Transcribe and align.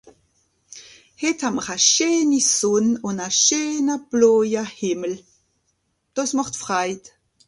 hìt 1.21 1.37
hàmm'r 1.45 1.67
a 1.75 1.77
scheeni 1.89 2.41
sònn 2.57 2.87
ùn 3.07 3.17
a 3.27 3.29
scheene 3.41 3.93
blauje 4.09 4.63
Hìmmel 4.77 5.15
dàs 6.15 6.31
màcht 6.37 6.55
freit 6.61 7.03